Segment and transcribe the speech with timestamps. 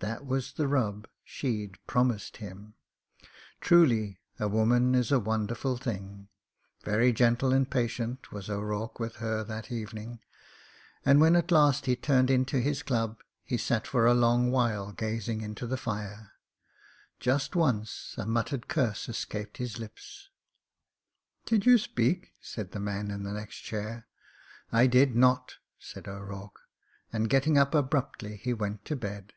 [0.00, 2.74] That was the rul>— she'd promised him.
[3.60, 6.28] Truly a woman is a wonderful thing!
[6.84, 10.20] Very gentle and patient was O'Rourke with her that evening,
[11.04, 14.92] and when at last he turned into his dub, he sat for a long while
[14.92, 16.30] gazing into the fire.
[17.18, 20.30] Just once a muttered curse escaped his lips.
[21.44, 24.06] "Did you speak?" said the man in the next chair.
[24.70, 26.60] "I did notf' said O'Rourke,
[27.12, 29.32] and getting up abruptly he went to bed.